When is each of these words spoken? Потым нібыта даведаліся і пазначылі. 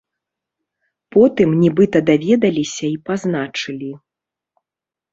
Потым 1.17 1.49
нібыта 1.65 1.97
даведаліся 2.09 2.85
і 2.91 2.97
пазначылі. 3.13 3.95